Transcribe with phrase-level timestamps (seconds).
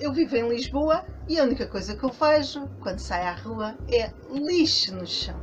[0.00, 3.76] eu vivo em Lisboa e a única coisa que eu vejo quando saio à rua
[3.92, 5.38] é lixo no chão.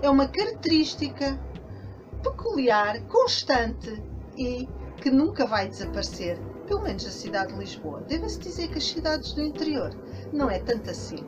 [0.00, 1.38] É uma característica
[2.22, 4.02] peculiar, constante
[4.36, 4.66] e
[5.00, 8.00] que nunca vai desaparecer, pelo menos na cidade de Lisboa.
[8.08, 9.90] Deve-se dizer que as cidades do interior
[10.32, 11.24] não é tanto assim.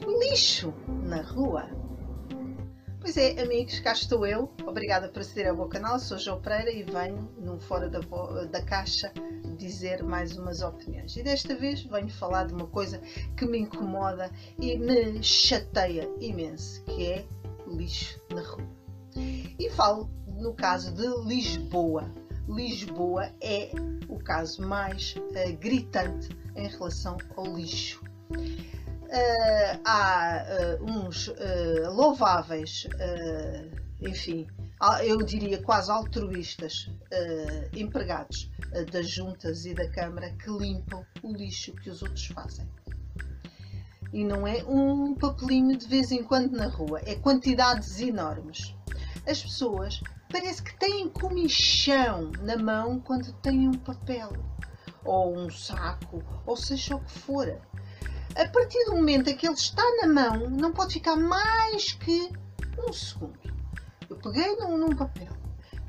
[0.00, 0.74] Lixo
[1.04, 1.68] na rua.
[3.04, 4.50] Pois é, amigos, cá estou eu.
[4.66, 5.98] Obrigada por aceder ao meu canal.
[5.98, 8.00] Sou João Pereira e venho, num Fora da,
[8.46, 9.12] da Caixa,
[9.58, 11.14] dizer mais umas opiniões.
[11.14, 13.02] E desta vez venho falar de uma coisa
[13.36, 17.26] que me incomoda e me chateia imenso, que é
[17.66, 18.66] lixo na rua.
[19.58, 22.10] E falo no caso de Lisboa.
[22.48, 23.70] Lisboa é
[24.08, 28.02] o caso mais uh, gritante em relação ao lixo.
[29.04, 30.44] Uh, há
[30.80, 31.32] uh, uns
[31.92, 32.86] louváveis,
[34.00, 34.46] enfim,
[35.04, 36.90] eu diria quase altruístas,
[37.72, 38.50] empregados
[38.90, 42.68] das juntas e da Câmara que limpam o lixo que os outros fazem.
[44.12, 48.74] E não é um papelinho de vez em quando na rua, é quantidades enormes.
[49.26, 54.32] As pessoas parece que têm comichão na mão quando têm um papel,
[55.04, 57.60] ou um saco, ou seja o que for.
[58.36, 62.30] A partir do momento em que ele está na mão, não pode ficar mais que
[62.86, 63.38] um segundo.
[64.10, 65.32] Eu peguei num, num papel,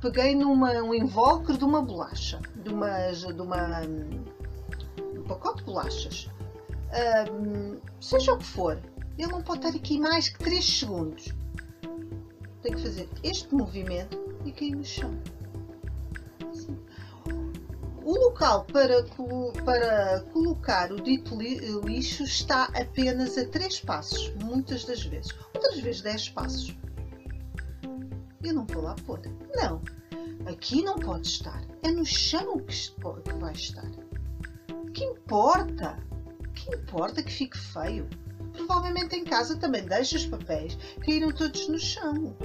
[0.00, 6.28] peguei numa, um invólucro de uma bolacha, de, uma, de uma, um pacote de bolachas,
[7.32, 8.78] um, seja o que for,
[9.18, 11.34] ele não pode estar aqui mais que 3 segundos.
[12.62, 15.14] Tem que fazer este movimento e cair no chão.
[18.04, 19.02] O local para,
[19.64, 25.32] para colocar o dito lixo está apenas a 3 passos, muitas das vezes.
[25.54, 26.76] Outras vezes 10 passos.
[28.42, 29.22] Eu não vou lá pôr.
[29.54, 29.80] Não.
[30.46, 31.64] Aqui não pode estar.
[31.82, 33.90] É no chão que, que vai estar.
[34.92, 35.98] Que importa?
[36.54, 38.06] Que importa que fique feio?
[38.52, 42.36] Provavelmente em casa também deixa os papéis caíram todos no chão.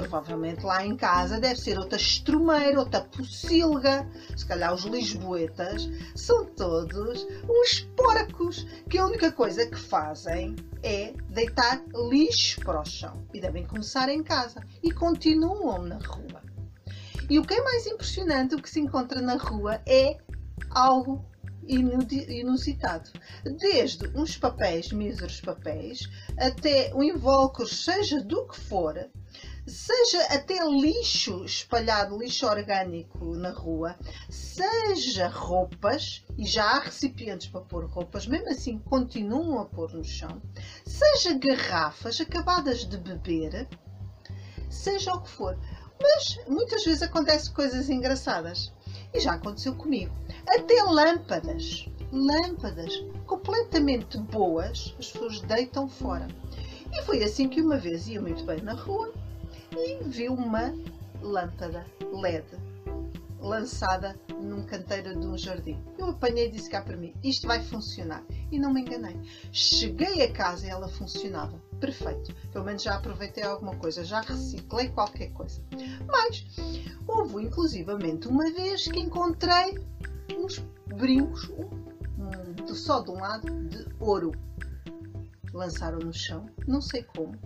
[0.00, 4.08] Provavelmente lá em casa deve ser outra estrumeira, outra pocilga.
[4.34, 11.12] Se calhar os lisboetas são todos uns porcos que a única coisa que fazem é
[11.28, 13.22] deitar lixo para o chão.
[13.34, 16.42] E devem começar em casa e continuam na rua.
[17.28, 20.16] E o que é mais impressionante, o que se encontra na rua é
[20.70, 21.24] algo
[21.70, 23.10] inusitado.
[23.58, 26.08] Desde uns papéis, míseros papéis,
[26.38, 29.08] até o invólucro, seja do que for,
[29.66, 33.96] seja até lixo espalhado, lixo orgânico na rua,
[34.28, 40.04] seja roupas, e já há recipientes para pôr roupas, mesmo assim continuam a pôr no
[40.04, 40.42] chão,
[40.84, 43.68] seja garrafas acabadas de beber,
[44.68, 45.58] seja o que for.
[46.02, 48.72] Mas muitas vezes acontecem coisas engraçadas.
[49.12, 50.12] E já aconteceu comigo.
[50.46, 56.28] Até lâmpadas, lâmpadas completamente boas, as pessoas deitam fora.
[56.92, 59.12] E foi assim que uma vez ia muito bem na rua
[59.76, 60.74] e viu uma
[61.22, 62.70] lâmpada LED
[63.40, 65.82] lançada num canteiro de um jardim.
[65.98, 68.22] Eu apanhei e disse cá para mim: isto vai funcionar.
[68.52, 69.16] E não me enganei.
[69.52, 71.58] Cheguei a casa e ela funcionava.
[71.80, 72.34] Perfeito.
[72.52, 75.62] Pelo menos já aproveitei alguma coisa, já reciclei qualquer coisa.
[76.06, 76.44] Mas
[77.10, 79.78] houve inclusivamente uma vez que encontrei
[80.36, 84.32] uns brincos, um, um, só de um lado, de ouro.
[85.52, 87.36] Lançaram no chão, não sei como,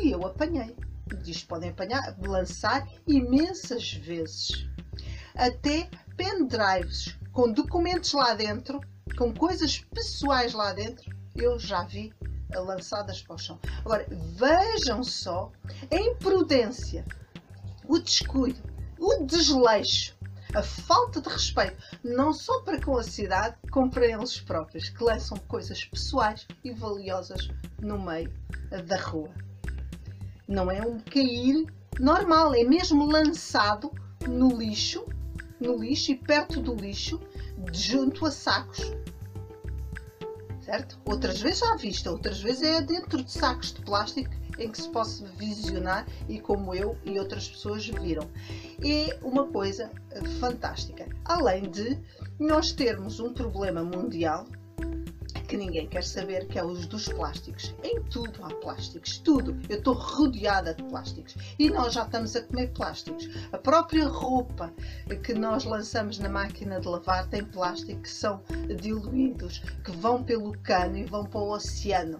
[0.00, 0.76] e eu apanhei
[1.16, 4.66] diz podem apanhar, lançar imensas vezes.
[5.34, 8.80] Até pendrives com documentos lá dentro,
[9.16, 12.12] com coisas pessoais lá dentro, eu já vi
[12.54, 13.58] lançadas para o chão.
[13.80, 15.50] Agora, vejam só
[15.90, 17.04] a imprudência,
[17.88, 18.60] o descuido,
[19.02, 20.16] o desleixo,
[20.54, 25.02] a falta de respeito, não só para com a cidade, como para eles próprios, que
[25.02, 27.48] lançam coisas pessoais e valiosas
[27.80, 28.32] no meio
[28.86, 29.34] da rua.
[30.46, 31.66] Não é um cair
[31.98, 33.90] normal, é mesmo lançado
[34.28, 35.04] no lixo,
[35.58, 37.20] no lixo e perto do lixo,
[37.72, 38.92] junto a sacos.
[40.60, 41.00] Certo?
[41.04, 44.88] Outras vezes à vista, outras vezes é dentro de sacos de plástico em que se
[44.88, 48.28] possa visionar e como eu e outras pessoas viram.
[48.84, 49.90] É uma coisa
[50.40, 51.06] fantástica.
[51.24, 51.98] Além de
[52.38, 54.46] nós termos um problema mundial
[55.52, 57.74] que ninguém quer saber, que é os dos plásticos.
[57.84, 59.54] Em tudo há plásticos, tudo.
[59.68, 63.28] Eu estou rodeada de plásticos e nós já estamos a comer plásticos.
[63.52, 64.72] A própria roupa
[65.22, 68.42] que nós lançamos na máquina de lavar tem plástico que são
[68.80, 72.18] diluídos, que vão pelo cano e vão para o oceano.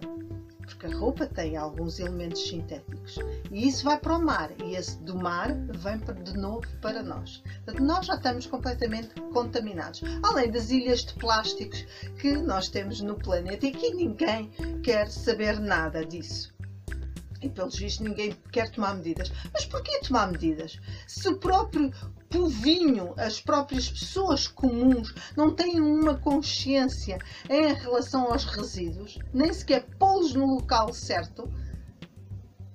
[0.65, 3.17] Porque a roupa tem alguns elementos sintéticos
[3.51, 7.43] e isso vai para o mar e esse do mar vem de novo para nós.
[7.65, 10.01] Portanto, nós já estamos completamente contaminados.
[10.23, 11.85] Além das ilhas de plásticos
[12.19, 14.49] que nós temos no planeta e que ninguém
[14.83, 16.53] quer saber nada disso.
[17.41, 19.31] E pelos vistos ninguém quer tomar medidas.
[19.53, 20.79] Mas porquê tomar medidas?
[21.07, 21.91] Se o próprio
[22.33, 29.85] povinho, as próprias pessoas comuns não têm uma consciência em relação aos resíduos, nem sequer
[29.99, 31.47] pô-los no local certo.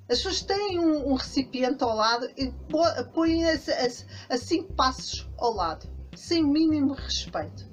[0.09, 2.55] As pessoas têm um, um recipiente ao lado e
[3.13, 7.69] põem a, a, a cinco passos ao lado, sem mínimo respeito.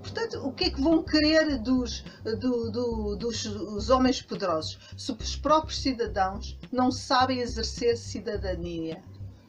[0.00, 2.04] Portanto, o que é que vão querer dos,
[2.38, 9.02] do, do, dos homens poderosos se os próprios cidadãos não sabem exercer cidadania?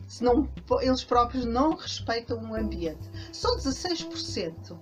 [0.08, 0.48] Se não,
[0.82, 3.10] eles próprios não respeitam o ambiente.
[3.32, 4.78] Só 16%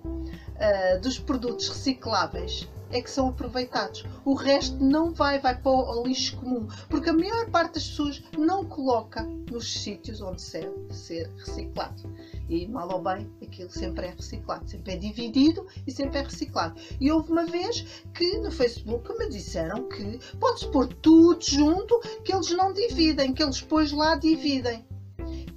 [0.56, 4.04] ah, dos produtos recicláveis é que são aproveitados.
[4.24, 8.22] O resto não vai, vai para o lixo comum, porque a maior parte das pessoas
[8.38, 12.02] não coloca nos sítios onde deve ser reciclado.
[12.48, 16.80] E mal ou bem, aquilo sempre é reciclado, sempre é dividido e sempre é reciclado.
[17.00, 22.32] E houve uma vez que no Facebook me disseram que pode-se pôr tudo junto, que
[22.32, 24.86] eles não dividem, que eles depois lá dividem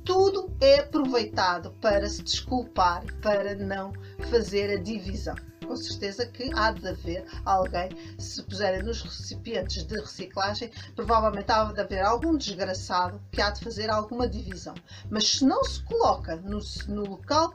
[0.07, 3.92] tudo é aproveitado para se desculpar, para não
[4.30, 5.36] fazer a divisão.
[5.68, 11.65] Com certeza que há de haver alguém, se puserem nos recipientes de reciclagem, provavelmente há
[11.65, 14.75] de haver algum desgraçado que há de fazer alguma divisão.
[15.09, 17.53] Mas se não se coloca no, no local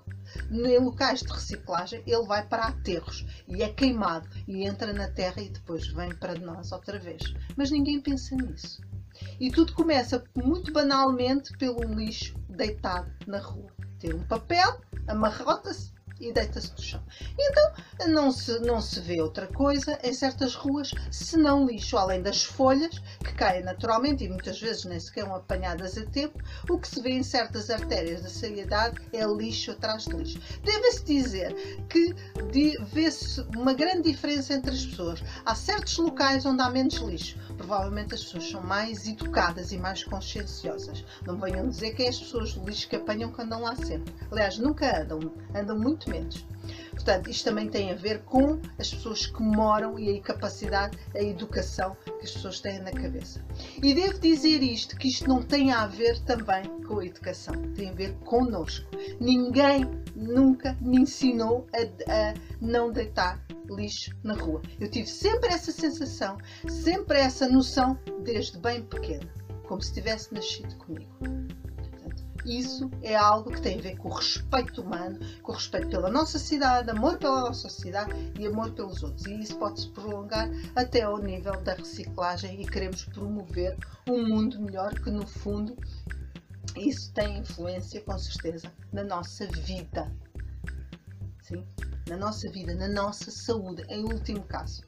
[0.50, 5.40] em locais de reciclagem, ele vai para aterros e é queimado e entra na terra
[5.40, 7.22] e depois vem para nós outra vez.
[7.56, 8.82] Mas ninguém pensa nisso.
[9.40, 13.70] E tudo começa muito banalmente pelo lixo deitado na rua.
[13.99, 17.02] Tem um papel, amarrota-se e deita-se no chão.
[17.38, 17.72] Então
[18.08, 22.98] não se, não se vê outra coisa em certas ruas senão lixo, além das folhas
[23.24, 26.38] que caem naturalmente e muitas vezes nem sequer são apanhadas a tempo.
[26.69, 30.40] O que se vê em certas artérias da cidade é lixo atrás de lixo.
[30.62, 31.54] Deve-se dizer
[31.88, 32.14] que
[32.92, 35.22] vê-se uma grande diferença entre as pessoas.
[35.44, 37.38] Há certos locais onde há menos lixo.
[37.56, 41.04] Provavelmente as pessoas são mais educadas e mais conscienciosas.
[41.26, 44.12] Não venham dizer que é as pessoas do lixo que apanham que andam lá sempre.
[44.30, 45.20] Aliás, nunca andam,
[45.54, 46.10] andam muito
[46.92, 51.20] Portanto, isto também tem a ver com as pessoas que moram e a capacidade, a
[51.20, 53.44] educação que as pessoas têm na cabeça.
[53.82, 57.90] E devo dizer isto, que isto não tem a ver também com a educação, tem
[57.90, 58.86] a ver connosco.
[59.18, 64.62] Ninguém nunca me ensinou a, a não deitar lixo na rua.
[64.78, 66.38] Eu tive sempre essa sensação,
[66.68, 69.28] sempre essa noção, desde bem pequena,
[69.66, 71.10] como se tivesse nascido comigo.
[72.44, 76.10] Isso é algo que tem a ver com o respeito humano, com o respeito pela
[76.10, 79.26] nossa cidade, amor pela nossa cidade e amor pelos outros.
[79.26, 83.76] E isso pode se prolongar até ao nível da reciclagem e queremos promover
[84.08, 85.76] um mundo melhor que, no fundo,
[86.76, 90.10] isso tem influência, com certeza, na nossa vida.
[91.42, 91.64] Sim?
[92.08, 94.82] Na nossa vida, na nossa saúde, em último caso.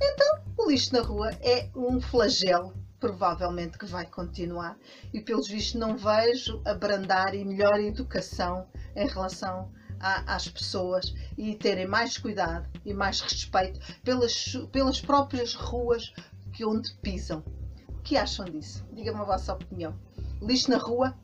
[0.00, 4.78] Então, o lixo na rua é um flagelo provavelmente que vai continuar
[5.12, 11.54] e pelos vistos não vejo abrandar e melhor educação em relação a, às pessoas e
[11.56, 16.12] terem mais cuidado e mais respeito pelas, pelas próprias ruas
[16.52, 17.42] que onde pisam.
[17.88, 18.84] O que acham disso?
[18.92, 19.98] Diga-me a vossa opinião.
[20.42, 21.16] Lixo na rua?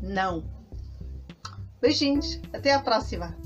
[0.00, 0.44] Não.
[1.80, 3.36] Beijinhos, até à próxima!